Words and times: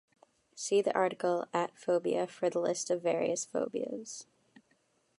See 0.55 0.81
the 0.81 0.95
article 0.95 1.45
at 1.53 1.75
-phobia 1.75 2.27
for 2.27 2.49
the 2.49 2.59
list 2.59 2.89
of 2.89 3.03
various 3.03 3.45
phobias. 3.45 4.25